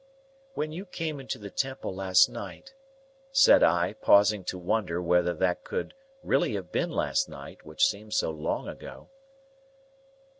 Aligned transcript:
"When 0.55 0.71
you 0.71 0.87
came 0.87 1.19
into 1.19 1.37
the 1.37 1.51
Temple 1.51 1.93
last 1.93 2.27
night—" 2.27 2.73
said 3.31 3.61
I, 3.61 3.93
pausing 3.93 4.43
to 4.45 4.57
wonder 4.57 4.99
whether 4.99 5.31
that 5.35 5.63
could 5.63 5.93
really 6.23 6.55
have 6.55 6.71
been 6.71 6.89
last 6.89 7.29
night, 7.29 7.63
which 7.67 7.85
seemed 7.85 8.15
so 8.15 8.31
long 8.31 8.67
ago. 8.67 9.09